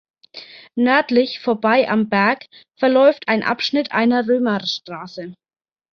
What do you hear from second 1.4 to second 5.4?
vorbei am Berg verläuft ein Abschnitt einer Römerstraße.